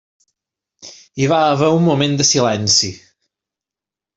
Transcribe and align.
Hi 1.21 1.27
va 1.33 1.41
haver 1.49 1.69
un 1.75 1.85
moment 1.91 2.17
de 2.23 2.27
silenci. 2.31 2.93